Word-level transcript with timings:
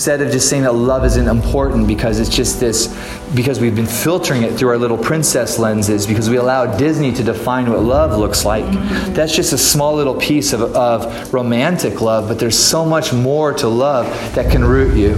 instead 0.00 0.22
of 0.22 0.30
just 0.30 0.48
saying 0.48 0.62
that 0.62 0.76
love 0.76 1.04
isn't 1.04 1.26
important 1.26 1.84
because 1.88 2.20
it's 2.20 2.30
just 2.30 2.60
this 2.60 2.86
because 3.34 3.58
we've 3.58 3.74
been 3.74 3.84
filtering 3.84 4.44
it 4.44 4.52
through 4.52 4.68
our 4.68 4.78
little 4.78 4.96
princess 4.96 5.58
lenses 5.58 6.06
because 6.06 6.30
we 6.30 6.36
allow 6.36 6.64
disney 6.76 7.10
to 7.12 7.24
define 7.24 7.68
what 7.68 7.80
love 7.80 8.16
looks 8.16 8.44
like 8.44 8.64
that's 9.12 9.34
just 9.34 9.52
a 9.52 9.58
small 9.58 9.96
little 9.96 10.14
piece 10.14 10.52
of, 10.52 10.62
of 10.76 11.34
romantic 11.34 12.00
love 12.00 12.28
but 12.28 12.38
there's 12.38 12.56
so 12.56 12.84
much 12.84 13.12
more 13.12 13.52
to 13.52 13.66
love 13.66 14.06
that 14.36 14.48
can 14.52 14.64
root 14.64 14.96
you. 14.96 15.14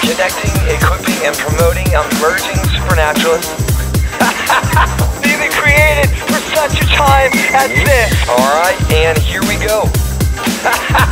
Connecting 0.00 0.56
equipping 0.72 1.20
and 1.20 1.36
promoting 1.36 1.84
emerging 1.92 2.56
supernaturalists 2.72 3.60
Being 5.20 5.52
created 5.52 6.08
for 6.32 6.40
such 6.56 6.80
a 6.80 6.86
time 6.96 7.30
as 7.52 7.68
this. 7.68 8.28
All 8.30 8.38
right 8.38 8.80
and 8.90 9.18
here 9.18 9.42
we 9.42 9.58
go 9.62 9.84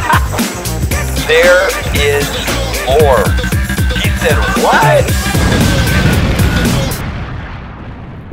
there 1.33 1.67
is 1.95 2.29
more. 2.85 3.25
He 4.03 4.11
said, 4.21 4.37
What? 4.61 5.09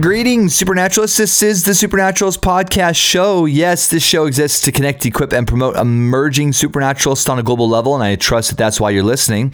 Greetings, 0.02 0.54
Supernaturalists. 0.54 1.18
This 1.18 1.42
is 1.42 1.64
the 1.64 1.72
Supernaturals 1.72 2.38
podcast 2.38 2.98
show. 2.98 3.46
Yes, 3.46 3.88
this 3.88 4.04
show 4.04 4.26
exists 4.26 4.62
to 4.64 4.74
connect, 4.74 5.06
equip, 5.06 5.32
and 5.32 5.48
promote 5.48 5.78
emerging 5.78 6.52
supernaturalists 6.52 7.30
on 7.30 7.40
a 7.40 7.44
global 7.44 7.70
level, 7.70 7.96
and 7.96 8.04
I 8.04 8.18
trust 8.18 8.50
that 8.50 8.58
that's 8.58 8.82
why 8.82 8.90
you're 8.90 9.04
listening. 9.04 9.54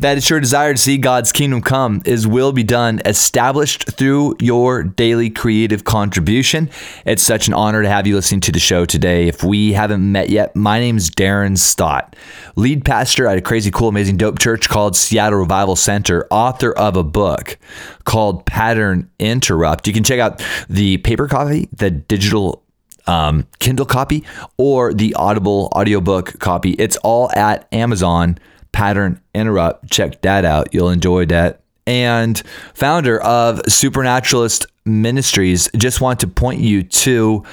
That 0.00 0.16
it's 0.16 0.30
your 0.30 0.40
desire 0.40 0.72
to 0.72 0.80
see 0.80 0.96
God's 0.96 1.30
kingdom 1.30 1.60
come, 1.60 2.00
His 2.06 2.26
will 2.26 2.52
be 2.52 2.62
done, 2.62 3.02
established 3.04 3.86
through 3.98 4.36
your 4.40 4.82
daily 4.82 5.28
creative 5.28 5.84
contribution. 5.84 6.70
It's 7.04 7.22
such 7.22 7.48
an 7.48 7.52
honor 7.52 7.82
to 7.82 7.88
have 7.90 8.06
you 8.06 8.14
listening 8.14 8.40
to 8.42 8.52
the 8.52 8.58
show 8.58 8.86
today. 8.86 9.28
If 9.28 9.44
we 9.44 9.74
haven't 9.74 10.10
met 10.10 10.30
yet, 10.30 10.56
my 10.56 10.80
name 10.80 10.96
is 10.96 11.10
Darren 11.10 11.58
Stott, 11.58 12.16
lead 12.56 12.82
pastor 12.82 13.26
at 13.26 13.36
a 13.36 13.42
crazy, 13.42 13.70
cool, 13.70 13.88
amazing, 13.88 14.16
dope 14.16 14.38
church 14.38 14.70
called 14.70 14.96
Seattle 14.96 15.38
Revival 15.38 15.76
Center, 15.76 16.26
author 16.30 16.72
of 16.72 16.96
a 16.96 17.04
book 17.04 17.58
called 18.04 18.46
Pattern 18.46 19.10
Interrupt. 19.18 19.86
You 19.86 19.92
can 19.92 20.02
check 20.02 20.18
out 20.18 20.42
the 20.70 20.96
paper 20.96 21.28
copy, 21.28 21.68
the 21.76 21.90
digital 21.90 22.62
um, 23.06 23.46
Kindle 23.58 23.84
copy, 23.84 24.24
or 24.56 24.94
the 24.94 25.12
Audible 25.12 25.70
audiobook 25.76 26.38
copy. 26.38 26.70
It's 26.72 26.96
all 26.98 27.30
at 27.32 27.68
Amazon 27.70 28.38
pattern 28.72 29.20
interrupt. 29.34 29.90
Check 29.90 30.22
that 30.22 30.44
out. 30.44 30.72
You'll 30.72 30.90
enjoy 30.90 31.26
that. 31.26 31.60
And 31.86 32.40
founder 32.74 33.20
of 33.20 33.60
Supernaturalist 33.68 34.66
Ministries, 34.84 35.68
just 35.76 36.00
want 36.00 36.20
to 36.20 36.26
point 36.26 36.60
you 36.60 36.82
to 36.82 37.44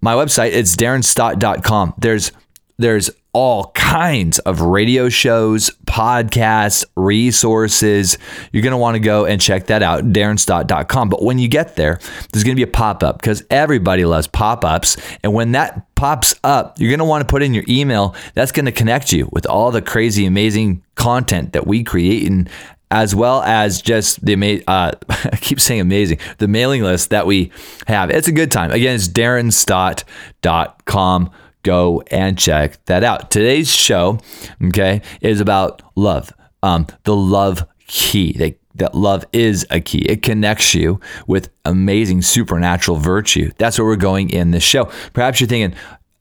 my 0.00 0.14
website. 0.14 0.52
It's 0.52 0.76
darrenstott.com. 0.76 1.94
There's 1.98 2.32
there's 2.78 3.10
all 3.36 3.70
kinds 3.74 4.38
of 4.38 4.62
radio 4.62 5.10
shows, 5.10 5.68
podcasts, 5.84 6.86
resources. 6.96 8.16
You're 8.50 8.62
going 8.62 8.70
to 8.70 8.78
want 8.78 8.94
to 8.94 8.98
go 8.98 9.26
and 9.26 9.38
check 9.38 9.66
that 9.66 9.82
out, 9.82 10.04
darrenstott.com. 10.04 11.10
But 11.10 11.22
when 11.22 11.38
you 11.38 11.46
get 11.46 11.76
there, 11.76 12.00
there's 12.32 12.44
going 12.44 12.56
to 12.56 12.58
be 12.58 12.62
a 12.62 12.66
pop 12.66 13.02
up 13.02 13.18
because 13.18 13.44
everybody 13.50 14.06
loves 14.06 14.26
pop 14.26 14.64
ups. 14.64 14.96
And 15.22 15.34
when 15.34 15.52
that 15.52 15.94
pops 15.96 16.34
up, 16.44 16.80
you're 16.80 16.88
going 16.88 17.00
to 17.00 17.04
want 17.04 17.20
to 17.20 17.30
put 17.30 17.42
in 17.42 17.52
your 17.52 17.64
email. 17.68 18.14
That's 18.32 18.52
going 18.52 18.64
to 18.64 18.72
connect 18.72 19.12
you 19.12 19.28
with 19.30 19.44
all 19.44 19.70
the 19.70 19.82
crazy, 19.82 20.24
amazing 20.24 20.82
content 20.94 21.52
that 21.52 21.66
we 21.66 21.84
create 21.84 22.26
and 22.26 22.48
as 22.90 23.14
well 23.14 23.42
as 23.42 23.82
just 23.82 24.24
the 24.24 24.64
uh, 24.66 24.92
I 25.10 25.36
keep 25.42 25.60
saying 25.60 25.82
amazing 25.82 26.20
the 26.38 26.48
mailing 26.48 26.84
list 26.84 27.10
that 27.10 27.26
we 27.26 27.52
have. 27.86 28.08
It's 28.08 28.28
a 28.28 28.32
good 28.32 28.50
time. 28.50 28.70
Again, 28.70 28.94
it's 28.94 29.08
darrenstott.com 29.08 31.30
go 31.66 32.02
and 32.10 32.38
check 32.38 32.82
that 32.86 33.02
out. 33.02 33.30
Today's 33.30 33.70
show, 33.70 34.20
okay, 34.68 35.02
is 35.20 35.40
about 35.40 35.82
love. 35.96 36.32
Um, 36.62 36.86
the 37.02 37.16
love 37.16 37.66
key. 37.88 38.32
That, 38.32 38.58
that 38.76 38.94
love 38.94 39.24
is 39.32 39.66
a 39.70 39.80
key. 39.80 40.02
It 40.02 40.22
connects 40.22 40.74
you 40.74 41.00
with 41.26 41.50
amazing 41.64 42.22
supernatural 42.22 42.98
virtue. 42.98 43.50
That's 43.58 43.78
where 43.78 43.86
we're 43.86 43.96
going 43.96 44.30
in 44.30 44.52
this 44.52 44.62
show. 44.62 44.90
Perhaps 45.12 45.40
you're 45.40 45.48
thinking, 45.48 45.76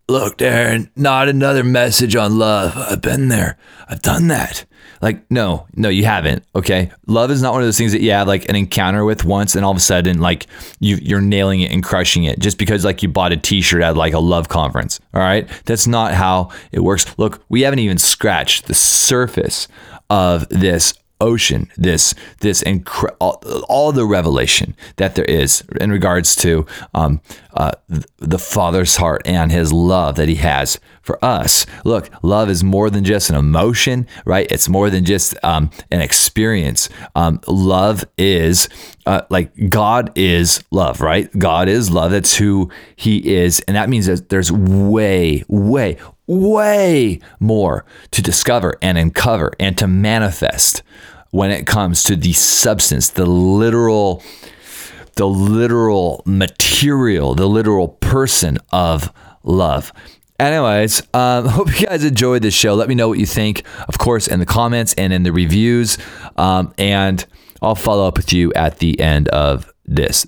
look, 0.07 0.37
Darren, 0.37 0.89
not 0.95 1.29
another 1.29 1.63
message 1.63 2.15
on 2.15 2.39
love. 2.39 2.75
I've 2.75 3.01
been 3.01 3.27
there. 3.27 3.57
I've 3.87 4.01
done 4.01 4.27
that. 4.29 4.65
Like, 5.01 5.29
no, 5.29 5.67
no, 5.75 5.89
you 5.89 6.05
haven't. 6.05 6.43
Okay. 6.55 6.91
Love 7.07 7.31
is 7.31 7.41
not 7.41 7.53
one 7.53 7.61
of 7.61 7.67
those 7.67 7.77
things 7.77 7.91
that 7.91 8.01
you 8.01 8.11
have 8.11 8.27
like 8.27 8.47
an 8.49 8.55
encounter 8.55 9.05
with 9.05 9.25
once 9.25 9.55
and 9.55 9.65
all 9.65 9.71
of 9.71 9.77
a 9.77 9.81
sudden, 9.81 10.19
like 10.19 10.47
you, 10.79 10.97
you're 11.01 11.21
nailing 11.21 11.61
it 11.61 11.71
and 11.71 11.83
crushing 11.83 12.23
it 12.23 12.39
just 12.39 12.57
because 12.57 12.85
like 12.85 13.03
you 13.03 13.09
bought 13.09 13.31
a 13.31 13.37
t 13.37 13.61
shirt 13.61 13.81
at 13.81 13.95
like 13.95 14.13
a 14.13 14.19
love 14.19 14.49
conference. 14.49 14.99
All 15.13 15.21
right. 15.21 15.47
That's 15.65 15.87
not 15.87 16.13
how 16.13 16.51
it 16.71 16.79
works. 16.81 17.05
Look, 17.17 17.43
we 17.49 17.61
haven't 17.61 17.79
even 17.79 17.97
scratched 17.97 18.67
the 18.67 18.73
surface 18.73 19.67
of 20.09 20.47
this 20.49 20.93
ocean 21.21 21.69
this 21.77 22.13
this 22.41 22.63
incre- 22.63 23.15
all, 23.19 23.41
all, 23.69 23.91
the 23.91 24.05
revelation 24.05 24.75
that 24.97 25.15
there 25.15 25.25
is 25.25 25.63
in 25.79 25.91
regards 25.91 26.35
to 26.35 26.65
um, 26.93 27.21
uh, 27.53 27.71
the 28.17 28.39
father's 28.39 28.97
heart 28.97 29.21
and 29.25 29.51
his 29.51 29.71
love 29.71 30.15
that 30.15 30.27
he 30.27 30.35
has 30.35 30.79
for 31.01 31.23
us. 31.23 31.65
Look 31.83 32.09
love 32.21 32.49
is 32.49 32.63
more 32.63 32.89
than 32.89 33.03
just 33.03 33.29
an 33.29 33.35
emotion 33.35 34.07
right? 34.25 34.47
It's 34.51 34.67
more 34.67 34.89
than 34.89 35.05
just 35.05 35.35
um, 35.43 35.69
an 35.91 36.01
experience. 36.01 36.89
Um, 37.15 37.39
love 37.47 38.03
is 38.17 38.67
uh, 39.05 39.21
like 39.29 39.51
god 39.69 40.11
is 40.15 40.63
love 40.71 41.01
right? 41.01 41.29
God 41.37 41.69
is 41.69 41.91
love. 41.91 42.11
That's 42.11 42.35
who 42.37 42.69
he 42.95 43.35
is. 43.35 43.59
And 43.61 43.75
that 43.75 43.89
means 43.89 44.07
that 44.07 44.29
there's 44.29 44.51
way 44.51 45.43
way 45.47 45.97
way 46.27 47.19
more 47.39 47.85
to 48.11 48.21
discover 48.21 48.77
and 48.81 48.97
uncover 48.97 49.51
and 49.59 49.77
to 49.77 49.87
manifest 49.87 50.83
when 51.31 51.51
it 51.51 51.67
comes 51.67 52.03
to 52.03 52.15
the 52.15 52.33
substance, 52.33 53.09
the 53.09 53.25
literal 53.25 54.23
the 55.15 55.27
literal 55.27 56.21
material, 56.25 57.35
the 57.35 57.47
literal 57.47 57.87
person 57.87 58.57
of 58.71 59.11
love. 59.43 59.93
Anyways, 60.39 61.01
um, 61.13 61.45
hope 61.49 61.79
you 61.79 61.87
guys 61.87 62.03
enjoyed 62.03 62.41
this 62.41 62.53
show. 62.53 62.75
Let 62.75 62.89
me 62.89 62.95
know 62.95 63.07
what 63.07 63.19
you 63.19 63.25
think, 63.25 63.63
of 63.87 63.97
course, 63.97 64.27
in 64.27 64.39
the 64.39 64.45
comments 64.45 64.93
and 64.95 65.13
in 65.13 65.23
the 65.23 65.31
reviews. 65.31 65.97
Um, 66.37 66.73
and 66.77 67.25
I'll 67.61 67.75
follow 67.75 68.07
up 68.07 68.17
with 68.17 68.33
you 68.33 68.53
at 68.53 68.79
the 68.79 68.99
end 68.99 69.29
of 69.29 69.71
this. 69.85 70.27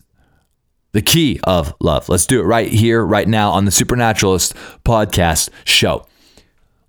The 0.97 1.03
key 1.03 1.39
of 1.43 1.75
love. 1.79 2.09
Let's 2.09 2.25
do 2.25 2.39
it 2.39 2.45
right 2.45 2.67
here, 2.67 3.05
right 3.05 3.27
now 3.27 3.51
on 3.51 3.65
the 3.65 3.71
Supernaturalist 3.71 4.55
podcast 4.83 5.51
show. 5.63 6.07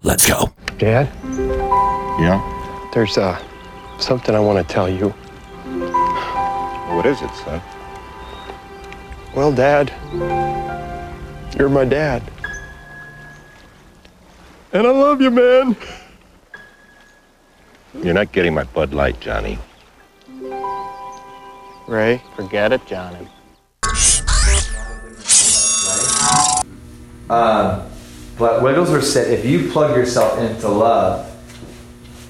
Let's 0.02 0.26
go. 0.26 0.54
Dad? 0.78 1.10
Yeah? 2.19 2.41
There's 2.94 3.19
a 3.19 3.38
something 3.98 4.34
I 4.34 4.41
want 4.41 4.66
to 4.66 4.72
tell 4.72 4.88
you. 4.88 5.10
What 6.91 7.04
is 7.04 7.20
it, 7.20 7.30
son? 7.34 7.60
Well, 9.36 9.52
Dad, 9.52 9.92
you're 11.58 11.69
my 11.69 11.84
dad. 11.84 12.22
And 14.72 14.86
I 14.86 14.90
love 14.90 15.20
you, 15.20 15.30
man. 15.30 15.76
You're 18.02 18.14
not 18.14 18.32
getting 18.32 18.54
my 18.54 18.64
Bud 18.64 18.94
Light, 18.94 19.20
Johnny. 19.20 19.58
Ray, 21.86 22.22
forget 22.36 22.72
it, 22.72 22.86
Johnny. 22.86 23.28
Uh, 27.31 27.89
but 28.39 28.62
Wigglesworth 28.62 29.05
said 29.05 29.33
if 29.33 29.44
you 29.44 29.71
plug 29.71 29.97
yourself 29.97 30.39
into 30.39 30.69
love, 30.69 31.25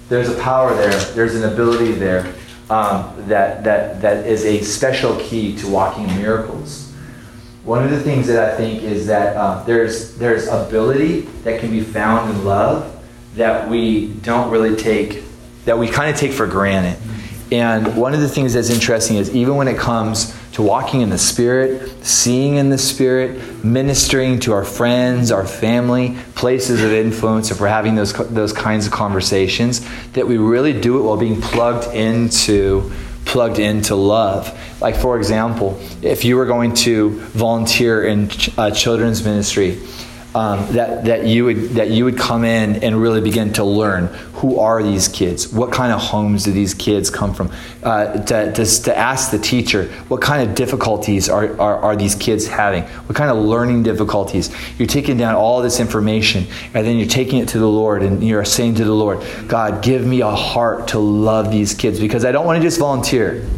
there's 0.09 0.31
a 0.31 0.41
power 0.41 0.75
there, 0.75 0.99
there's 1.13 1.35
an 1.35 1.53
ability 1.53 1.93
there 1.93 2.35
um, 2.71 3.15
that, 3.29 3.63
that, 3.65 4.01
that 4.01 4.27
is 4.27 4.45
a 4.45 4.63
special 4.63 5.17
key 5.21 5.57
to 5.59 5.69
walking 5.69 6.07
miracles. 6.17 6.93
One 7.65 7.85
of 7.85 7.91
the 7.91 8.01
things 8.01 8.27
that 8.29 8.53
I 8.53 8.57
think 8.57 8.83
is 8.83 9.07
that 9.09 9.37
uh, 9.37 9.63
there's, 9.65 10.17
there's 10.17 10.47
ability 10.49 11.21
that 11.45 11.61
can 11.61 11.71
be 11.71 11.83
found 11.83 12.31
in 12.31 12.45
love 12.45 12.95
that 13.35 13.69
we 13.69 14.09
don't 14.23 14.51
really 14.51 14.75
take, 14.75 15.23
that 15.67 15.79
we 15.79 15.89
kind 15.89 16.11
of 16.11 16.17
take 16.17 16.33
for 16.33 16.47
granted. 16.47 16.99
And 17.53 17.97
one 17.97 18.15
of 18.15 18.21
the 18.21 18.29
things 18.29 18.55
that's 18.55 18.71
interesting 18.71 19.17
is 19.17 19.35
even 19.35 19.57
when 19.57 19.69
it 19.69 19.77
comes 19.77 20.38
to 20.59 20.63
walking 20.65 21.03
in 21.03 21.09
the 21.09 21.19
Spirit, 21.19 21.89
seeing 22.05 22.57
in 22.57 22.69
the 22.69 22.79
Spirit, 22.79 23.65
ministering 23.65 24.41
to 24.41 24.53
our 24.53 24.65
friends, 24.65 25.31
our 25.31 25.47
family, 25.47 26.17
places 26.35 26.83
of 26.83 26.91
influence, 26.91 27.53
if 27.53 27.61
we're 27.61 27.69
having 27.69 27.95
those, 27.95 28.13
those 28.31 28.53
kinds 28.53 28.85
of 28.85 28.93
conversations, 28.93 29.89
that 30.15 30.27
we 30.27 30.37
really 30.37 30.73
do 30.73 30.99
it 30.99 31.03
while 31.03 31.17
being 31.17 31.41
plugged 31.41 31.95
into 31.95 32.91
plugged 33.25 33.61
into 33.61 33.95
love. 33.95 34.53
Like, 34.81 34.97
for 34.97 35.17
example, 35.17 35.79
if 36.03 36.25
you 36.25 36.37
were 36.37 36.47
going 36.47 36.75
to 36.75 37.11
volunteer 37.11 38.03
in 38.05 38.29
ch- 38.29 38.51
uh, 38.59 38.73
children's 38.73 39.23
ministry, 39.23 39.79
um, 40.35 40.73
that, 40.75 41.07
that, 41.07 41.27
you 41.27 41.47
would, 41.47 41.57
that 41.71 41.91
you 41.91 42.05
would 42.05 42.19
come 42.19 42.45
in 42.45 42.85
and 42.85 43.01
really 43.01 43.21
begin 43.21 43.53
to 43.55 43.65
learn 43.65 44.09
who 44.35 44.61
are 44.61 44.83
these 44.83 45.09
kids? 45.09 45.53
What 45.53 45.73
kind 45.73 45.93
of 45.93 46.01
homes 46.01 46.45
do 46.45 46.53
these 46.53 46.75
kids 46.75 47.11
come 47.11 47.33
from? 47.35 47.51
Uh, 47.83 48.19
to, 48.25 48.53
to, 48.53 48.83
to 48.83 48.97
ask 48.97 49.31
the 49.31 49.39
teacher, 49.39 49.87
what 50.09 50.21
kind 50.21 50.49
of 50.49 50.55
difficulties 50.55 51.29
are, 51.29 51.59
are, 51.61 51.77
are 51.79 51.97
these 51.97 52.15
kids 52.15 52.47
having? 52.47 52.83
What 52.85 53.17
kind 53.17 53.31
of 53.31 53.39
learning 53.39 53.83
difficulties? 53.83 54.55
You're 54.79 54.87
taking 54.87 55.17
down 55.17 55.35
all 55.35 55.63
this 55.63 55.81
information 55.81 56.47
and 56.75 56.87
then 56.87 56.99
you're 56.99 57.09
taking 57.09 57.39
it 57.41 57.49
to 57.49 57.59
the 57.59 57.69
Lord 57.69 58.03
and 58.03 58.23
you're 58.23 58.45
saying 58.45 58.77
to 58.77 58.85
the 58.85 58.95
Lord, 58.95 59.27
God, 59.49 59.83
give 59.83 60.07
me 60.07 60.21
a 60.21 60.31
heart 60.31 60.89
to 60.89 60.99
love 60.99 61.51
these 61.51 61.75
kids 61.75 61.99
because 61.99 62.25
I 62.25 62.33
don't 62.33 62.45
want 62.45 62.59
to 62.59 62.63
just 62.63 62.79
volunteer. 62.79 63.49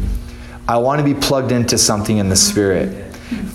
I 0.67 0.77
want 0.77 0.99
to 0.99 1.05
be 1.05 1.19
plugged 1.19 1.51
into 1.51 1.77
something 1.77 2.17
in 2.17 2.29
the 2.29 2.35
Spirit. 2.35 3.00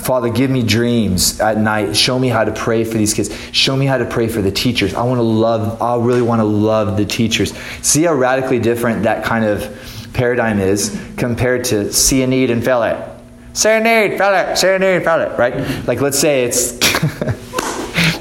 Father, 0.06 0.29
give 0.29 0.53
me 0.53 0.62
dreams 0.62 1.41
at 1.41 1.58
night. 1.58 1.97
Show 1.97 2.17
me 2.17 2.29
how 2.29 2.44
to 2.44 2.53
pray 2.53 2.85
for 2.85 2.97
these 2.97 3.12
kids. 3.12 3.37
Show 3.50 3.76
me 3.76 3.87
how 3.87 3.99
to 3.99 4.05
pray 4.05 4.29
for 4.29 4.41
the 4.41 4.53
teachers. 4.53 4.94
I 4.94 5.03
want 5.03 5.19
to 5.19 5.23
love, 5.23 5.82
I 5.82 5.97
really 5.97 6.23
want 6.23 6.38
to 6.38 6.44
love 6.44 6.97
the 6.97 7.05
teachers. 7.05 7.53
See 7.82 8.05
how 8.05 8.14
radically 8.14 8.61
different 8.61 9.03
that 9.03 9.25
kind 9.25 9.44
of 9.44 9.69
paradigm 10.12 10.61
is 10.61 10.97
compared 11.17 11.64
to 11.64 11.93
see 11.93 12.23
a 12.23 12.26
need 12.29 12.53
and 12.53 12.62
fill 12.62 12.85
it. 12.85 12.97
See 13.53 13.69
a 13.69 13.81
need, 13.81 14.17
fill 14.17 14.32
it, 14.32 14.56
see 14.56 14.69
a 14.69 14.79
need, 14.79 15.03
fill 15.03 15.23
it, 15.23 15.37
right? 15.37 15.56
Like, 15.88 16.00
let's 16.00 16.20
say 16.20 16.44
it's, 16.44 16.75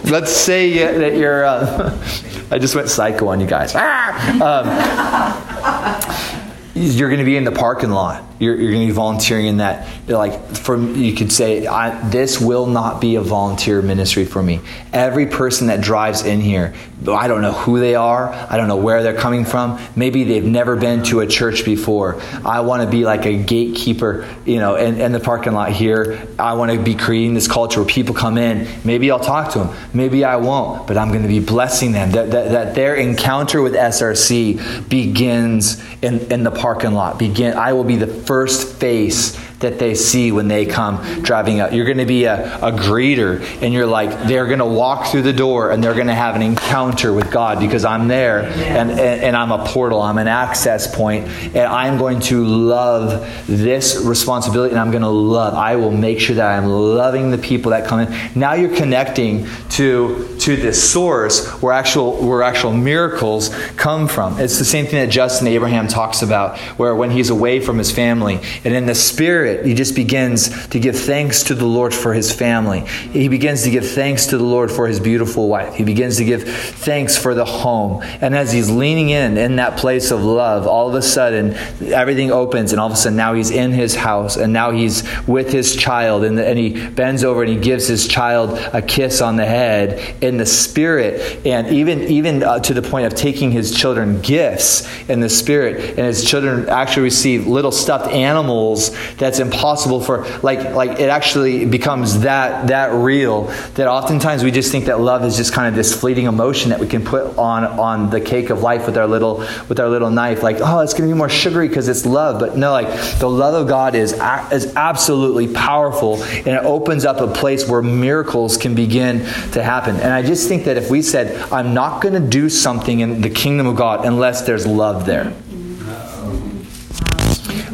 let's 0.10 0.32
say 0.32 0.98
that 0.98 1.16
you're, 1.16 1.46
uh, 1.46 1.96
I 2.50 2.58
just 2.58 2.74
went 2.74 2.90
psycho 2.90 3.28
on 3.28 3.40
you 3.40 3.46
guys. 3.46 3.74
Ah! 3.76 6.32
Um, 6.32 6.35
you're 6.75 7.07
going 7.07 7.19
to 7.19 7.25
be 7.25 7.38
in 7.38 7.45
the 7.45 7.54
parking 7.54 7.89
lot. 7.89 8.22
You're, 8.38 8.57
you're 8.57 8.72
going 8.72 8.86
to 8.86 8.92
be 8.92 8.95
volunteering 8.95 9.45
in 9.45 9.57
that. 9.57 9.88
Like, 10.10 10.45
from 10.57 10.95
you 10.95 11.16
could 11.16 11.31
say, 11.31 11.62
this 12.10 12.42
will 12.42 12.66
not 12.66 13.00
be 13.00 13.16
a 13.16 13.22
volunteer 13.22 13.81
ministry 13.81 14.25
for 14.25 14.44
me. 14.44 14.60
Every 14.92 15.25
person 15.25 15.68
that 15.68 15.80
drives 15.80 16.25
in 16.25 16.42
here, 16.42 16.74
I 17.07 17.30
don't 17.30 17.42
know 17.42 17.54
who 17.54 17.80
they 17.80 17.95
are. 17.95 18.27
I 18.30 18.57
don't 18.57 18.68
know 18.68 18.75
where 18.75 19.04
they're 19.04 19.16
coming 19.16 19.45
from. 19.45 19.80
Maybe 19.95 20.25
they've 20.25 20.44
never 20.44 20.75
been 20.75 21.04
to 21.06 21.22
a 21.22 21.27
church 21.27 21.63
before. 21.63 22.22
I 22.44 22.60
want 22.60 22.83
to 22.83 22.89
be 22.89 23.06
like 23.06 23.25
a 23.25 23.42
gatekeeper, 23.42 24.27
you 24.45 24.57
know, 24.57 24.75
in, 24.75 25.00
in 25.00 25.13
the 25.13 25.22
parking 25.22 25.54
lot 25.54 25.72
here. 25.72 26.27
I 26.38 26.56
want 26.56 26.74
to 26.74 26.80
be 26.80 26.95
creating 26.95 27.36
this 27.36 27.48
culture 27.48 27.80
where 27.80 27.89
people 27.89 28.13
come 28.13 28.38
in. 28.38 28.68
Maybe 28.83 29.12
I'll 29.12 29.19
talk 29.19 29.54
to 29.54 29.60
them. 29.60 29.77
Maybe 29.94 30.25
I 30.25 30.36
won't, 30.36 30.88
but 30.88 30.98
I'm 30.98 31.07
going 31.07 31.22
to 31.22 31.30
be 31.30 31.39
blessing 31.39 31.94
them. 31.94 32.12
That, 32.12 32.31
that, 32.31 32.51
that 32.51 32.75
their 32.75 32.95
encounter 32.95 33.62
with 33.62 33.75
SRC 33.75 34.89
begins 34.89 35.81
in, 36.01 36.19
in 36.31 36.44
the 36.44 36.51
parking 36.51 36.64
lot. 36.94 37.19
Begin. 37.19 37.53
I 37.53 37.73
will 37.73 37.83
be 37.83 37.95
the 37.95 38.07
first 38.07 38.79
face 38.79 39.35
that 39.65 39.79
they 39.79 39.95
see 39.95 40.31
when 40.31 40.47
they 40.47 40.65
come 40.65 41.03
driving 41.21 41.59
up. 41.59 41.73
You're 41.73 41.85
going 41.85 41.97
to 41.97 42.06
be 42.06 42.25
a, 42.25 42.57
a 42.57 42.71
greeter, 42.71 43.41
and 43.62 43.73
you're 43.73 43.85
like, 43.85 44.27
they're 44.27 44.47
going 44.47 44.59
to 44.59 44.65
walk 44.65 45.07
through 45.07 45.23
the 45.23 45.33
door 45.33 45.71
and 45.71 45.83
they're 45.83 45.94
going 45.94 46.07
to 46.07 46.15
have 46.15 46.35
an 46.35 46.41
encounter 46.41 47.13
with 47.13 47.31
God 47.31 47.59
because 47.59 47.85
I'm 47.85 48.07
there 48.07 48.44
and, 48.44 48.91
and, 48.91 49.00
and, 49.00 49.35
I'm 49.35 49.51
a 49.51 49.65
portal, 49.65 50.01
I'm 50.01 50.17
an 50.17 50.27
access 50.27 50.94
point, 50.94 51.27
and 51.27 51.57
I'm 51.57 51.97
going 51.97 52.19
to 52.21 52.44
love 52.45 53.27
this 53.47 53.97
responsibility 53.97 54.71
and 54.71 54.79
I'm 54.79 54.91
going 54.91 55.03
to 55.03 55.09
love, 55.09 55.53
I 55.53 55.75
will 55.75 55.91
make 55.91 56.19
sure 56.19 56.35
that 56.35 56.57
I'm 56.57 56.67
loving 56.67 57.31
the 57.31 57.38
people 57.38 57.71
that 57.71 57.88
come 57.88 58.00
in. 58.01 58.39
Now 58.39 58.53
you're 58.53 58.75
connecting 58.75 59.47
to, 59.71 60.38
to 60.39 60.56
this 60.56 60.91
source 60.91 61.47
where 61.62 61.73
actual, 61.73 62.25
where 62.25 62.44
actual 62.44 62.73
miracles 62.73 63.50
come 63.75 64.07
from. 64.07 64.39
It's 64.39 64.59
the 64.59 64.65
same 64.65 64.85
thing 64.85 65.06
that 65.06 65.12
Justin 65.12 65.47
Abraham 65.47 65.88
talks 65.88 66.21
about, 66.21 66.57
where 66.77 66.95
when 66.95 67.12
he's 67.12 67.29
away 67.29 67.59
from 67.59 67.77
his 67.77 67.91
family 67.91 68.39
and 68.63 68.73
in 68.73 68.85
the 68.85 68.95
spirit, 68.95 69.55
Spirit, 69.56 69.68
he 69.68 69.74
just 69.74 69.96
begins 69.96 70.68
to 70.68 70.80
give 70.80 70.98
thanks 70.98 71.44
to 71.44 71.56
the 71.56 71.66
Lord 71.66 71.94
for 71.94 72.13
his 72.13 72.31
family. 72.31 72.81
He 72.81 73.28
begins 73.28 73.63
to 73.63 73.72
give 73.72 73.90
thanks 73.90 74.28
to 74.28 74.38
the 74.38 74.44
Lord 74.44 74.72
for 74.72 74.88
his 74.88 75.00
beautiful 75.00 75.48
wife. 75.48 75.75
He 75.75 75.84
begins 75.84 76.18
to 76.18 76.25
give 76.25 76.44
thanks 76.44 77.18
for 77.18 77.34
the 77.34 77.46
home. 77.46 78.02
And 78.22 78.36
as 78.36 78.52
he's 78.52 78.69
leaning 78.69 79.10
in, 79.10 79.38
in 79.38 79.56
that 79.57 79.78
place 79.78 80.12
of 80.12 80.24
love, 80.24 80.68
all 80.68 80.90
of 80.90 80.96
a 80.96 81.02
sudden, 81.02 81.54
everything 81.81 82.31
opens, 82.31 82.72
and 82.72 82.80
all 82.80 82.88
of 82.88 82.94
a 82.94 82.96
sudden, 82.96 83.18
now 83.18 83.34
he's 83.34 83.52
in 83.52 83.72
his 83.72 83.96
house, 83.96 84.38
and 84.38 84.52
now 84.54 84.72
he's 84.72 85.04
with 85.28 85.52
his 85.52 85.75
child, 85.75 86.24
and, 86.24 86.40
and 86.40 86.58
he 86.58 86.88
bends 86.90 87.24
over 87.24 87.44
and 87.44 87.51
he 87.51 87.60
gives 87.60 87.88
his 87.88 88.08
child 88.08 88.58
a 88.74 88.81
kiss 88.81 89.22
on 89.22 89.36
the 89.36 89.46
head 89.46 90.24
in 90.24 90.38
the 90.38 90.46
Spirit, 90.46 91.46
and 91.46 91.68
even, 91.68 92.04
even 92.04 92.44
uh, 92.44 92.60
to 92.60 92.74
the 92.74 92.81
point 92.81 93.06
of 93.06 93.16
taking 93.16 93.51
his 93.51 93.75
children 93.75 94.22
gifts 94.22 94.88
in 95.10 95.19
the 95.19 95.30
Spirit, 95.30 95.98
and 95.98 96.08
his 96.08 96.24
children 96.24 96.68
actually 96.69 97.04
receive 97.04 97.48
little 97.48 97.72
stuffed 97.72 98.12
animals 98.12 98.92
that 99.18 99.35
that's 99.36 99.54
impossible 99.54 100.00
for 100.00 100.26
like 100.42 100.74
like 100.74 101.00
it 101.00 101.10
actually 101.10 101.66
becomes 101.66 102.22
that 102.22 102.68
that 102.68 102.94
real 102.94 103.44
that 103.76 103.88
oftentimes 103.88 104.44
we 104.44 104.52
just 104.52 104.72
think 104.72 104.86
that 104.86 105.00
love 105.00 105.24
is 105.26 105.36
just 105.36 105.54
kind 105.54 105.68
of 105.68 105.76
this 105.76 106.00
fleeting 106.00 106.26
emotion 106.26 106.70
that 106.70 106.80
we 106.80 106.88
can 106.88 107.04
put 107.04 107.38
on 107.38 107.64
on 107.66 108.10
the 108.10 108.22
cake 108.22 108.50
of 108.50 108.62
life 108.62 108.86
with 108.86 108.98
our 108.98 109.08
little 109.08 109.40
with 109.68 109.80
our 109.80 109.90
little 109.90 110.10
knife. 110.10 110.44
Like 110.44 110.58
oh 110.62 110.80
it's 110.80 110.94
going 110.94 111.10
to 111.10 111.14
be 111.14 111.18
more 111.18 111.30
sugary 111.30 111.68
because 111.68 111.88
it's 111.88 112.06
love. 112.06 112.40
But 112.40 112.58
no 112.58 112.72
like 112.72 112.88
the 113.20 113.30
love 113.30 113.62
of 113.62 113.68
God 113.68 113.96
is 113.96 114.14
is 114.14 114.74
absolutely 114.76 115.54
powerful 115.54 116.22
and 116.24 116.48
it 116.48 116.64
opens 116.64 117.06
up 117.06 117.20
a 117.20 117.28
place 117.28 117.68
where 117.68 117.82
miracles 117.82 118.58
can 118.58 118.76
begin 118.76 119.20
to 119.52 119.64
happen. 119.64 119.96
And 119.98 120.14
I 120.14 120.22
just 120.22 120.48
think 120.48 120.66
that 120.66 120.78
if 120.78 120.90
we 120.90 121.02
said 121.02 121.36
I'm 121.52 121.74
not 121.74 122.02
going 122.02 122.14
to 122.14 122.28
do 122.28 122.50
something 122.50 123.00
in 123.02 123.22
the 123.22 123.30
kingdom 123.30 123.68
of 123.68 123.76
God 123.76 124.06
unless 124.06 124.44
there's 124.44 124.66
love 124.66 125.06
there 125.06 125.34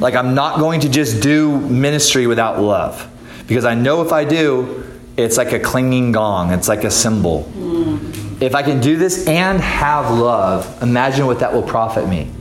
like, 0.01 0.15
I'm 0.15 0.33
not 0.35 0.59
going 0.59 0.81
to 0.81 0.89
just 0.89 1.21
do 1.21 1.57
ministry 1.59 2.27
without 2.27 2.59
love. 2.59 3.07
Because 3.47 3.65
I 3.65 3.75
know 3.75 4.01
if 4.01 4.11
I 4.11 4.25
do, 4.25 4.83
it's 5.15 5.37
like 5.37 5.53
a 5.53 5.59
clinging 5.59 6.11
gong, 6.11 6.51
it's 6.51 6.67
like 6.67 6.83
a 6.83 6.91
cymbal. 6.91 7.43
Mm. 7.55 8.41
If 8.41 8.55
I 8.55 8.63
can 8.63 8.81
do 8.81 8.97
this 8.97 9.27
and 9.27 9.61
have 9.61 10.17
love, 10.17 10.81
imagine 10.81 11.27
what 11.27 11.39
that 11.39 11.53
will 11.53 11.63
profit 11.63 12.09
me. 12.09 12.31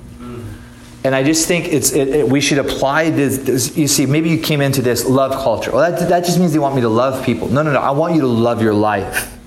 And 1.02 1.14
I 1.14 1.22
just 1.22 1.48
think 1.48 1.68
it's 1.68 1.92
it, 1.92 2.08
it, 2.08 2.28
we 2.28 2.42
should 2.42 2.58
apply 2.58 3.08
this, 3.10 3.38
this, 3.38 3.76
You 3.76 3.88
see, 3.88 4.04
maybe 4.04 4.28
you 4.28 4.38
came 4.38 4.60
into 4.60 4.82
this 4.82 5.06
love 5.06 5.32
culture. 5.32 5.72
Well, 5.72 5.90
that, 5.90 6.08
that 6.10 6.24
just 6.26 6.38
means 6.38 6.52
they 6.52 6.58
want 6.58 6.74
me 6.74 6.82
to 6.82 6.90
love 6.90 7.24
people. 7.24 7.48
No, 7.48 7.62
no, 7.62 7.72
no. 7.72 7.80
I 7.80 7.90
want 7.92 8.14
you 8.14 8.20
to 8.20 8.26
love 8.26 8.60
your 8.60 8.74
life. 8.74 9.38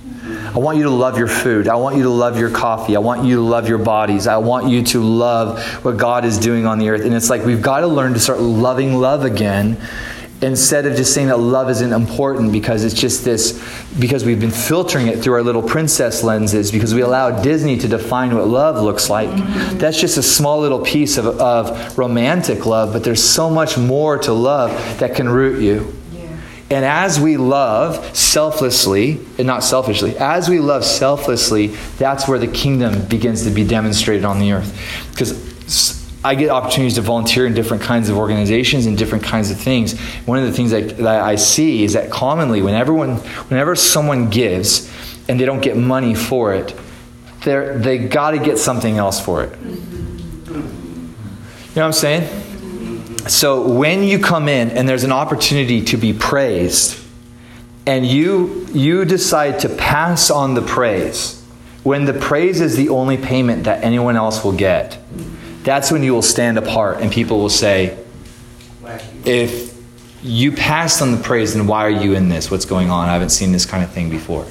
I 0.54 0.60
want 0.60 0.78
you 0.78 0.84
to 0.84 0.92
love 0.92 1.18
your 1.18 1.28
food. 1.28 1.68
I 1.68 1.76
want 1.76 1.98
you 1.98 2.04
to 2.04 2.10
love 2.10 2.38
your 2.38 2.52
coffee. 2.52 2.96
I 2.96 3.00
want 3.00 3.26
you 3.26 3.38
to 3.38 3.42
love 3.42 3.68
your 3.68 3.80
bodies. 3.80 4.28
I 4.28 4.38
want 4.38 4.70
you 4.70 4.84
to 4.84 5.02
love 5.02 5.60
what 5.84 5.98
God 5.98 6.26
is 6.26 6.38
doing 6.38 6.68
on 6.68 6.78
the 6.78 6.90
earth. 6.90 7.06
And 7.06 7.16
it's 7.16 7.30
like 7.30 7.44
we've 7.44 7.62
got 7.62 7.80
to 7.80 7.88
learn 7.88 8.14
to 8.14 8.20
start 8.20 8.40
loving 8.40 8.94
love 8.94 9.26
again 9.26 9.78
instead 10.44 10.86
of 10.86 10.96
just 10.96 11.14
saying 11.14 11.28
that 11.28 11.40
love 11.40 11.70
isn't 11.70 11.92
important 11.92 12.52
because 12.52 12.84
it's 12.84 12.94
just 12.94 13.24
this 13.24 13.60
because 14.00 14.26
we've 14.26 14.42
been 14.42 14.52
filtering 14.52 15.08
it 15.08 15.20
through 15.20 15.34
our 15.34 15.42
little 15.42 15.64
princess 15.64 16.22
lenses 16.22 16.72
because 16.72 16.94
we 16.94 17.02
allow 17.02 17.42
disney 17.42 17.78
to 17.78 17.88
define 17.88 18.36
what 18.36 18.46
love 18.46 18.84
looks 18.84 19.10
like 19.10 19.30
that's 19.78 19.98
just 19.98 20.18
a 20.18 20.24
small 20.24 20.60
little 20.60 20.84
piece 20.84 21.18
of, 21.18 21.28
of 21.40 21.98
romantic 21.98 22.66
love 22.66 22.92
but 22.92 23.06
there's 23.06 23.24
so 23.24 23.50
much 23.50 23.78
more 23.78 24.18
to 24.18 24.34
love 24.34 24.72
that 25.00 25.16
can 25.16 25.30
root 25.30 25.62
you 25.62 25.96
and 26.74 26.86
as 26.86 27.20
we 27.20 27.38
love 27.38 28.16
selflessly, 28.16 29.20
and 29.38 29.46
not 29.46 29.64
selfishly, 29.64 30.18
as 30.18 30.50
we 30.50 30.60
love 30.60 30.84
selflessly, 30.84 31.68
that's 31.98 32.28
where 32.28 32.40
the 32.40 32.48
kingdom 32.48 33.06
begins 33.06 33.44
to 33.44 33.52
be 33.52 33.66
demonstrated 33.66 34.26
on 34.26 34.40
the 34.40 34.54
earth. 34.54 35.08
Because 35.12 35.54
I 36.26 36.36
get 36.36 36.50
opportunities 36.50 36.96
to 36.96 37.02
volunteer 37.02 37.46
in 37.46 37.54
different 37.54 37.84
kinds 37.84 38.10
of 38.10 38.18
organizations 38.18 38.86
and 38.86 38.98
different 38.98 39.24
kinds 39.24 39.52
of 39.52 39.58
things. 39.58 40.00
One 40.26 40.40
of 40.40 40.46
the 40.46 40.54
things 40.54 40.72
that, 40.72 40.98
that 40.98 41.22
I 41.22 41.36
see 41.36 41.84
is 41.84 41.94
that 41.94 42.10
commonly, 42.10 42.62
when 42.62 42.76
everyone, 42.76 43.18
whenever 43.50 43.76
someone 43.76 44.30
gives 44.30 44.90
and 45.28 45.40
they 45.40 45.46
don't 45.46 45.62
get 45.62 45.76
money 45.76 46.16
for 46.16 46.54
it, 46.54 46.74
they 47.44 47.98
got 47.98 48.32
to 48.32 48.40
get 48.40 48.58
something 48.58 48.98
else 48.98 49.20
for 49.20 49.44
it. 49.44 49.60
You 49.60 51.80
know 51.80 51.84
what 51.88 51.88
I'm 51.88 51.94
saying? 51.94 52.43
So 53.28 53.68
when 53.68 54.04
you 54.04 54.20
come 54.20 54.50
in 54.50 54.72
and 54.72 54.88
there's 54.88 55.04
an 55.04 55.12
opportunity 55.12 55.82
to 55.86 55.98
be 55.98 56.14
praised, 56.14 57.00
and 57.86 58.06
you 58.06 58.68
you 58.74 59.06
decide 59.06 59.60
to 59.60 59.70
pass 59.70 60.30
on 60.30 60.54
the 60.54 60.62
praise, 60.62 61.44
when 61.84 62.06
the 62.06 62.14
praise 62.14 62.62
is 62.62 62.76
the 62.76 62.90
only 62.90 63.18
payment 63.18 63.66
that 63.66 63.84
anyone 63.84 64.16
else 64.16 64.44
will 64.44 64.54
get, 64.54 64.98
that's 65.64 65.92
when 65.92 66.04
you 66.04 66.14
will 66.14 66.22
stand 66.22 66.58
apart 66.58 67.02
and 67.02 67.12
people 67.12 67.40
will 67.40 67.50
say, 67.50 67.98
if 69.26 69.74
you 70.22 70.52
passed 70.52 71.02
on 71.02 71.12
the 71.12 71.18
praise, 71.18 71.54
then 71.54 71.68
why 71.68 71.86
are 71.86 71.90
you 71.90 72.16
in 72.16 72.30
this? 72.30 72.50
What's 72.50 72.66
going 72.66 72.90
on? 72.90 73.10
I 73.10 73.14
haven't 73.14 73.30
seen 73.30 73.52
this 73.52 73.66
kind 73.66 73.84
of 73.84 73.92
thing 73.92 74.10
before. 74.10 74.46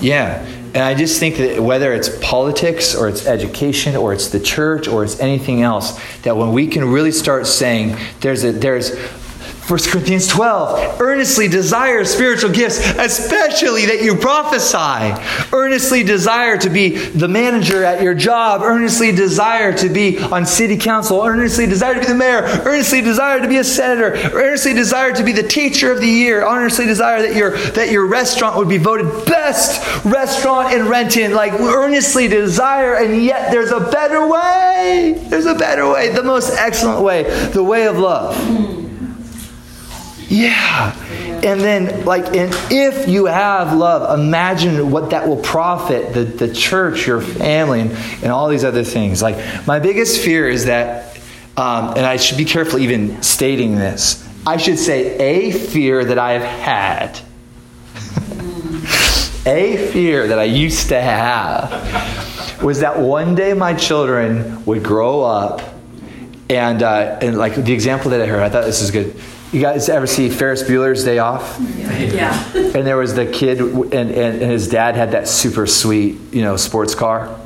Yeah. 0.00 0.44
And 0.76 0.84
I 0.84 0.92
just 0.92 1.18
think 1.18 1.38
that 1.38 1.62
whether 1.62 1.94
it's 1.94 2.10
politics 2.20 2.94
or 2.94 3.08
it's 3.08 3.26
education 3.26 3.96
or 3.96 4.12
it's 4.12 4.28
the 4.28 4.38
church 4.38 4.88
or 4.88 5.04
it's 5.04 5.18
anything 5.20 5.62
else, 5.62 5.98
that 6.18 6.36
when 6.36 6.52
we 6.52 6.66
can 6.66 6.84
really 6.84 7.12
start 7.12 7.46
saying 7.46 7.96
there's 8.20 8.44
a 8.44 8.52
there's 8.52 8.90
1 9.68 9.80
Corinthians 9.88 10.28
12, 10.28 11.00
earnestly 11.00 11.48
desire 11.48 12.04
spiritual 12.04 12.52
gifts, 12.52 12.78
especially 12.78 13.86
that 13.86 14.00
you 14.00 14.14
prophesy. 14.14 15.12
Earnestly 15.52 16.04
desire 16.04 16.56
to 16.56 16.70
be 16.70 16.90
the 16.90 17.26
manager 17.26 17.82
at 17.82 18.00
your 18.00 18.14
job. 18.14 18.62
Earnestly 18.62 19.10
desire 19.10 19.76
to 19.76 19.88
be 19.88 20.20
on 20.20 20.46
city 20.46 20.76
council. 20.76 21.20
Earnestly 21.20 21.66
desire 21.66 21.94
to 21.94 22.00
be 22.00 22.06
the 22.06 22.14
mayor. 22.14 22.42
Earnestly 22.64 23.00
desire 23.00 23.40
to 23.40 23.48
be 23.48 23.56
a 23.56 23.64
senator. 23.64 24.14
Earnestly 24.32 24.72
desire 24.72 25.12
to 25.12 25.24
be 25.24 25.32
the 25.32 25.42
teacher 25.42 25.90
of 25.90 26.00
the 26.00 26.06
year. 26.06 26.46
Earnestly 26.46 26.86
desire 26.86 27.22
that 27.22 27.34
your, 27.34 27.56
that 27.72 27.90
your 27.90 28.06
restaurant 28.06 28.56
would 28.56 28.68
be 28.68 28.78
voted 28.78 29.26
best 29.26 30.04
restaurant 30.04 30.74
in 30.74 30.86
Renton. 30.86 31.34
Like 31.34 31.54
earnestly 31.54 32.28
desire, 32.28 32.94
and 32.94 33.20
yet 33.20 33.50
there's 33.50 33.72
a 33.72 33.80
better 33.80 34.28
way. 34.28 35.20
There's 35.26 35.46
a 35.46 35.56
better 35.56 35.90
way, 35.90 36.10
the 36.10 36.22
most 36.22 36.54
excellent 36.56 37.02
way, 37.02 37.24
the 37.50 37.64
way 37.64 37.88
of 37.88 37.98
love. 37.98 38.75
Yeah. 40.28 40.94
And 41.44 41.60
then, 41.60 42.04
like, 42.04 42.34
and 42.34 42.52
if 42.70 43.08
you 43.08 43.26
have 43.26 43.72
love, 43.74 44.18
imagine 44.18 44.90
what 44.90 45.10
that 45.10 45.28
will 45.28 45.36
profit 45.36 46.14
the, 46.14 46.24
the 46.24 46.52
church, 46.52 47.06
your 47.06 47.20
family, 47.20 47.80
and, 47.82 47.92
and 47.92 48.32
all 48.32 48.48
these 48.48 48.64
other 48.64 48.82
things. 48.82 49.22
Like, 49.22 49.36
my 49.66 49.78
biggest 49.78 50.20
fear 50.22 50.48
is 50.48 50.64
that, 50.64 51.16
um, 51.56 51.90
and 51.96 52.04
I 52.04 52.16
should 52.16 52.38
be 52.38 52.44
careful 52.44 52.80
even 52.80 53.22
stating 53.22 53.76
this, 53.76 54.26
I 54.46 54.56
should 54.56 54.78
say 54.78 55.16
a 55.18 55.52
fear 55.52 56.04
that 56.04 56.18
I 56.18 56.32
have 56.32 56.42
had, 56.42 57.20
a 59.46 59.88
fear 59.92 60.26
that 60.28 60.38
I 60.38 60.44
used 60.44 60.88
to 60.88 61.00
have, 61.00 62.62
was 62.62 62.80
that 62.80 62.98
one 62.98 63.34
day 63.36 63.54
my 63.54 63.74
children 63.74 64.64
would 64.64 64.82
grow 64.82 65.22
up 65.22 65.62
and, 66.48 66.82
uh, 66.82 67.18
and 67.20 67.38
like 67.38 67.54
the 67.54 67.72
example 67.72 68.10
that 68.12 68.20
I 68.20 68.26
heard, 68.26 68.42
I 68.42 68.48
thought 68.48 68.64
this 68.64 68.80
is 68.80 68.90
good. 68.90 69.14
You 69.52 69.60
guys 69.60 69.88
ever 69.88 70.06
see 70.06 70.28
Ferris 70.28 70.62
Bueller's 70.64 71.04
Day 71.04 71.18
Off? 71.18 71.58
Yeah. 71.60 72.52
And 72.54 72.86
there 72.86 72.96
was 72.96 73.14
the 73.14 73.26
kid, 73.26 73.60
and, 73.60 73.92
and, 73.92 74.10
and 74.12 74.42
his 74.42 74.68
dad 74.68 74.96
had 74.96 75.12
that 75.12 75.28
super 75.28 75.66
sweet, 75.66 76.18
you 76.32 76.42
know, 76.42 76.56
sports 76.56 76.94
car. 76.94 77.38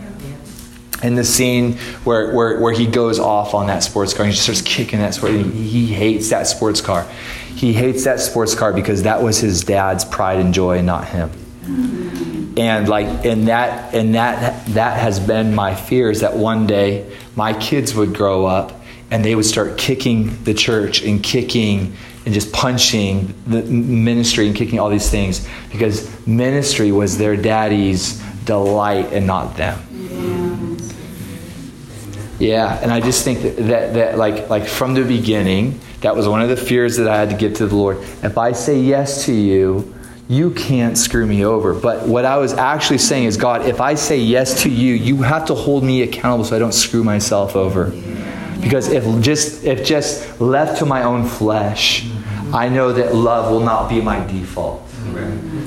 And 1.02 1.16
the 1.16 1.25
scene 1.25 1.75
where, 2.04 2.35
where, 2.35 2.61
where 2.61 2.73
he 2.73 2.87
goes 2.87 3.19
off 3.19 3.54
on 3.54 3.66
that 3.66 3.83
sports 3.83 4.12
car, 4.12 4.25
and 4.25 4.33
he 4.33 4.35
just 4.35 4.45
starts 4.45 4.62
kicking 4.62 4.99
that 5.00 5.14
sport. 5.14 5.33
He, 5.33 5.42
he 5.42 5.87
hates 5.87 6.30
that 6.30 6.47
sports 6.47 6.80
car. 6.80 7.07
He 7.54 7.73
hates 7.73 8.04
that 8.04 8.21
sports 8.21 8.54
car 8.54 8.73
because 8.73 9.02
that 9.02 9.23
was 9.23 9.38
his 9.38 9.62
dad's 9.64 10.04
pride 10.04 10.38
and 10.38 10.54
joy, 10.54 10.80
not 10.83 11.07
him. 11.07 11.30
Mm-hmm. 11.62 12.59
And 12.59 12.88
like, 12.88 13.25
and 13.25 13.49
that, 13.49 13.95
and 13.95 14.14
that, 14.14 14.66
that 14.66 14.99
has 14.99 15.21
been 15.21 15.54
my 15.54 15.75
fear 15.75 16.11
is 16.11 16.21
that 16.21 16.37
one 16.37 16.66
day 16.66 17.14
my 17.37 17.52
kids 17.52 17.95
would 17.95 18.14
grow 18.14 18.47
up 18.47 18.79
and 19.11 19.25
they 19.25 19.35
would 19.35 19.45
start 19.45 19.76
kicking 19.76 20.43
the 20.45 20.55
church 20.55 21.02
and 21.02 21.23
kicking 21.23 21.95
and 22.25 22.35
just 22.35 22.52
punching 22.52 23.35
the 23.47 23.62
ministry 23.62 24.47
and 24.47 24.55
kicking 24.55 24.79
all 24.79 24.88
these 24.88 25.11
things 25.11 25.49
because 25.73 26.26
ministry 26.26 26.93
was 26.93 27.19
their 27.19 27.37
daddy's 27.37 28.23
delight 28.45 29.12
and 29.12 29.26
not 29.26 29.57
them. 29.57 29.79
Yeah, 32.38 32.79
and 32.81 32.90
I 32.90 33.00
just 33.00 33.23
think 33.23 33.43
that, 33.43 33.57
that, 33.57 33.95
that 33.95 34.19
like 34.19 34.49
like 34.49 34.67
from 34.67 34.95
the 34.95 35.05
beginning, 35.05 35.79
that 36.00 36.17
was 36.17 36.26
one 36.26 36.40
of 36.40 36.49
the 36.49 36.57
fears 36.57 36.97
that 36.97 37.07
I 37.07 37.17
had 37.17 37.29
to 37.31 37.37
get 37.37 37.57
to 37.57 37.67
the 37.67 37.76
Lord. 37.76 37.99
If 38.23 38.38
I 38.38 38.52
say 38.52 38.81
yes 38.81 39.26
to 39.26 39.33
you, 39.33 39.95
you 40.26 40.52
can't 40.52 40.97
screw 40.97 41.26
me 41.26 41.45
over. 41.45 41.75
But 41.75 42.07
what 42.07 42.25
I 42.25 42.38
was 42.38 42.55
actually 42.55 42.99
saying 42.99 43.25
is, 43.25 43.37
God, 43.37 43.67
if 43.67 43.81
I 43.81 43.95
say 43.95 44.19
yes 44.19 44.62
to 44.62 44.71
you, 44.71 44.95
you 44.95 45.17
have 45.23 45.45
to 45.47 45.55
hold 45.55 45.85
me 45.85 46.02
accountable 46.02 46.45
so 46.45 46.57
I 46.57 46.59
don't 46.59 46.73
screw 46.73 47.05
myself 47.05 47.57
over. 47.57 47.93
Because 48.61 48.88
if 48.88 49.05
just 49.23 49.64
if 49.64 49.85
just 49.85 50.40
left 50.40 50.79
to 50.79 50.87
my 50.87 51.02
own 51.02 51.25
flesh, 51.25 52.09
I 52.52 52.69
know 52.69 52.93
that 52.93 53.14
love 53.14 53.50
will 53.50 53.61
not 53.61 53.88
be 53.88 54.00
my 54.00 54.25
default. 54.26 54.88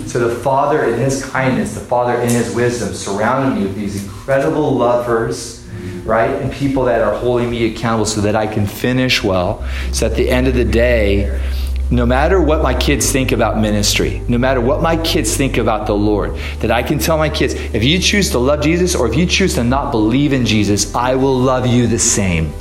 So 0.06 0.28
the 0.28 0.36
Father 0.36 0.86
in 0.86 1.00
His 1.00 1.26
kindness, 1.26 1.74
the 1.74 1.80
Father 1.80 2.20
in 2.22 2.30
His 2.30 2.54
wisdom, 2.54 2.94
surrounded 2.94 3.60
me 3.60 3.68
with 3.68 3.76
these 3.76 4.04
incredible 4.04 4.76
lovers, 4.76 5.68
right? 6.06 6.30
And 6.30 6.52
people 6.52 6.86
that 6.86 7.02
are 7.02 7.16
holding 7.16 7.50
me 7.50 7.74
accountable 7.74 8.06
so 8.06 8.22
that 8.22 8.36
I 8.36 8.48
can 8.48 8.68
finish 8.68 9.24
well. 9.24 9.68
So 9.92 10.06
at 10.06 10.16
the 10.16 10.30
end 10.30 10.48
of 10.48 10.54
the 10.54 10.66
day, 10.66 11.42
no 11.90 12.06
matter 12.06 12.42
what 12.42 12.62
my 12.62 12.74
kids 12.74 13.12
think 13.12 13.32
about 13.32 13.60
ministry, 13.60 14.22
no 14.28 14.38
matter 14.38 14.60
what 14.62 14.82
my 14.82 14.98
kids 14.98 15.36
think 15.36 15.58
about 15.58 15.88
the 15.88 15.96
Lord, 15.96 16.36
that 16.60 16.72
I 16.72 16.84
can 16.84 17.00
tell 17.00 17.18
my 17.18 17.30
kids, 17.30 17.54
if 17.54 17.84
you 17.84 18.00
choose 18.00 18.30
to 18.32 18.40
love 18.40 18.62
Jesus 18.62 18.96
or 18.96 19.08
if 19.08 19.16
you 19.16 19.26
choose 19.26 19.56
to 19.56 19.64
not 19.64 19.92
believe 19.92 20.34
in 20.34 20.46
Jesus, 20.46 20.94
I 20.96 21.16
will 21.16 21.38
love 21.38 21.68
you 21.68 21.88
the 21.88 22.00
same. 22.00 22.54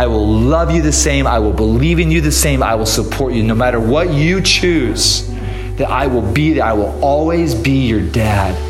I 0.00 0.06
will 0.06 0.26
love 0.26 0.70
you 0.70 0.80
the 0.80 0.92
same. 0.92 1.26
I 1.26 1.38
will 1.38 1.52
believe 1.52 1.98
in 1.98 2.10
you 2.10 2.22
the 2.22 2.32
same. 2.32 2.62
I 2.62 2.74
will 2.74 2.86
support 2.86 3.34
you 3.34 3.42
no 3.42 3.54
matter 3.54 3.78
what 3.78 4.10
you 4.10 4.40
choose. 4.40 5.28
That 5.76 5.90
I 5.90 6.06
will 6.06 6.22
be 6.32 6.54
there. 6.54 6.64
I 6.64 6.72
will 6.72 6.98
always 7.04 7.54
be 7.54 7.86
your 7.86 8.00
dad. 8.00 8.69